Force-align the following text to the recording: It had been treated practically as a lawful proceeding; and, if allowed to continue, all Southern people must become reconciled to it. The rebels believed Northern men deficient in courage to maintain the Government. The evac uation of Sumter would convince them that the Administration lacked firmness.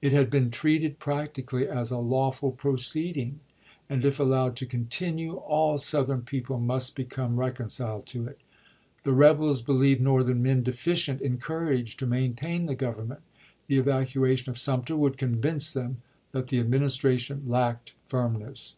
It 0.00 0.12
had 0.12 0.30
been 0.30 0.50
treated 0.50 0.98
practically 0.98 1.68
as 1.68 1.90
a 1.90 1.98
lawful 1.98 2.50
proceeding; 2.50 3.40
and, 3.90 4.06
if 4.06 4.18
allowed 4.18 4.56
to 4.56 4.64
continue, 4.64 5.34
all 5.34 5.76
Southern 5.76 6.22
people 6.22 6.58
must 6.58 6.96
become 6.96 7.38
reconciled 7.38 8.06
to 8.06 8.26
it. 8.26 8.40
The 9.02 9.12
rebels 9.12 9.60
believed 9.60 10.00
Northern 10.00 10.42
men 10.42 10.62
deficient 10.62 11.20
in 11.20 11.36
courage 11.36 11.98
to 11.98 12.06
maintain 12.06 12.64
the 12.64 12.74
Government. 12.74 13.20
The 13.66 13.78
evac 13.82 14.14
uation 14.14 14.48
of 14.48 14.56
Sumter 14.56 14.96
would 14.96 15.18
convince 15.18 15.74
them 15.74 16.00
that 16.32 16.48
the 16.48 16.58
Administration 16.58 17.42
lacked 17.46 17.92
firmness. 18.06 18.76